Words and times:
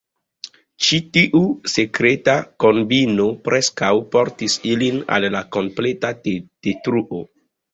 Ĉi 0.85 0.97
tiu 1.17 1.41
sekreta 1.73 2.35
kombino 2.65 3.27
preskaŭ 3.49 3.93
portis 4.17 4.57
ilin 4.73 4.99
al 5.19 5.29
la 5.37 5.45
kompleta 5.57 6.15
detruo. 6.33 7.23